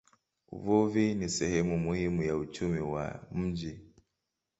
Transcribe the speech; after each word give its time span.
Uvuvi 0.55 1.15
ni 1.15 1.29
sehemu 1.29 1.77
muhimu 1.79 2.23
ya 2.23 2.37
uchumi 2.37 2.79
wa 2.79 3.23
mji. 3.31 3.79